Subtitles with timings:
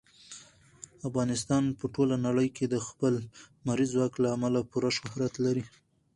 [1.07, 3.13] افغانستان په ټوله نړۍ کې د خپل
[3.65, 5.63] لمریز ځواک له امله پوره شهرت لري.